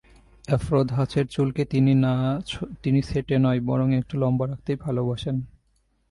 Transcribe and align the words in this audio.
Afro 0.47 0.79
ধাঁচের 0.85 1.25
চুলকে 1.27 1.63
তিনি 2.83 2.99
ছেঁটে 3.09 3.35
নয়; 3.45 3.59
বরং 3.69 3.87
একটু 3.99 4.13
লম্বা 4.17 4.45
রাখতেই 4.47 4.77
ভালোবাসেন। 4.85 5.35